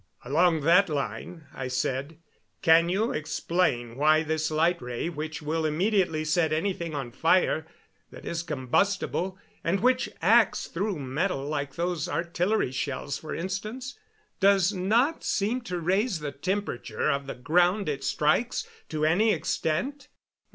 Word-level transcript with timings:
"Along 0.25 0.61
that 0.61 0.89
line," 0.89 1.45
I 1.53 1.67
said, 1.67 2.17
"can 2.63 2.89
you 2.89 3.11
explain 3.11 3.95
why 3.97 4.23
this 4.23 4.49
light 4.49 4.81
ray, 4.81 5.09
which 5.09 5.43
will 5.43 5.63
immediately 5.63 6.25
set 6.25 6.51
anything 6.51 6.95
on 6.95 7.11
fire 7.11 7.67
that 8.09 8.25
is 8.25 8.41
combustible, 8.41 9.37
and 9.63 9.79
which 9.79 10.09
acts 10.19 10.65
through 10.65 10.97
metal, 10.97 11.45
like 11.47 11.75
those 11.75 12.09
artillery 12.09 12.71
shells, 12.71 13.19
for 13.19 13.35
instance, 13.35 13.95
does 14.39 14.73
not 14.73 15.23
seem 15.23 15.61
to 15.69 15.79
raise 15.79 16.17
the 16.17 16.31
temperature 16.31 17.11
of 17.11 17.27
the 17.27 17.35
ground 17.35 17.87
it 17.87 18.03
strikes 18.03 18.67
to 18.89 19.05
any 19.05 19.31
extent?" 19.31 20.07